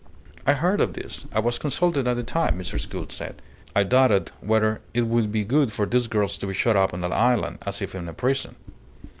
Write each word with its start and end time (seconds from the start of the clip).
"I 0.47 0.53
heard 0.53 0.81
of 0.81 0.93
this. 0.93 1.27
I 1.31 1.39
was 1.39 1.59
consulted 1.59 2.07
at 2.07 2.15
the 2.15 2.23
time," 2.23 2.57
Mrs. 2.57 2.89
Gould 2.89 3.11
said. 3.11 3.39
"I 3.75 3.83
doubted 3.83 4.31
whether 4.41 4.81
it 4.95 5.03
would 5.05 5.31
be 5.31 5.43
good 5.43 5.71
for 5.71 5.85
these 5.85 6.07
girls 6.07 6.39
to 6.39 6.47
be 6.47 6.55
shut 6.55 6.75
up 6.75 6.91
on 6.91 7.01
that 7.01 7.13
island 7.13 7.59
as 7.67 7.83
if 7.83 7.93
in 7.93 8.09
a 8.09 8.13
prison." 8.15 8.55